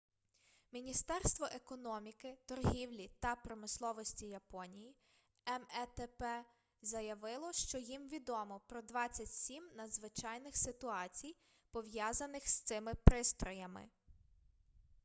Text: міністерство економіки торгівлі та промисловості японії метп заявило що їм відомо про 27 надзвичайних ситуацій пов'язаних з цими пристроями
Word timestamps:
міністерство 0.71 1.45
економіки 1.51 2.37
торгівлі 2.47 3.11
та 3.19 3.35
промисловості 3.35 4.25
японії 4.25 4.95
метп 5.47 6.23
заявило 6.81 7.53
що 7.53 7.77
їм 7.77 8.09
відомо 8.09 8.61
про 8.67 8.81
27 8.81 9.63
надзвичайних 9.75 10.57
ситуацій 10.57 11.35
пов'язаних 11.71 12.47
з 12.49 12.61
цими 12.61 12.93
пристроями 12.93 13.89